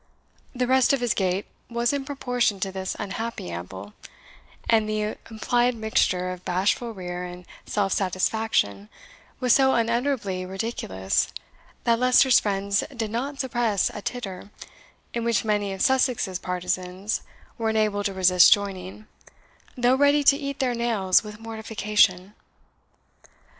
The 0.55 0.65
rest 0.65 0.93
of 0.93 0.99
his 0.99 1.13
gait 1.13 1.45
was 1.69 1.93
in 1.93 2.05
proportion 2.05 2.59
to 2.61 2.71
this 2.71 2.95
unhappy 2.97 3.51
amble; 3.51 3.93
and 4.67 4.89
the 4.89 5.15
implied 5.29 5.75
mixture 5.75 6.31
of 6.31 6.43
bashful 6.43 6.91
rear 6.91 7.23
and 7.23 7.45
self 7.67 7.93
satisfaction 7.93 8.89
was 9.39 9.53
so 9.53 9.75
unutterably 9.75 10.43
ridiculous 10.43 11.31
that 11.83 11.99
Leicester's 11.99 12.39
friends 12.39 12.83
did 12.95 13.11
not 13.11 13.39
suppress 13.39 13.91
a 13.93 14.01
titter, 14.01 14.49
in 15.13 15.23
which 15.23 15.45
many 15.45 15.71
of 15.71 15.83
Sussex's 15.83 16.39
partisans 16.39 17.21
were 17.59 17.69
unable 17.69 18.03
to 18.03 18.11
resist 18.11 18.51
joining, 18.51 19.05
though 19.77 19.93
ready 19.93 20.23
to 20.23 20.35
eat 20.35 20.57
their 20.57 20.73
nails 20.73 21.23
with 21.23 21.37
mortification. 21.39 22.33